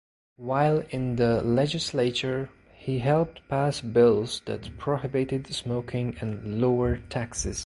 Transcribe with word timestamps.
While 0.37 0.79
in 0.89 1.17
the 1.17 1.43
legislature 1.43 2.49
he 2.73 2.97
helped 2.97 3.47
pass 3.49 3.81
bills 3.81 4.41
that 4.47 4.75
prohibited 4.79 5.53
smoking 5.53 6.17
and 6.19 6.59
lower 6.59 6.97
taxes. 7.11 7.59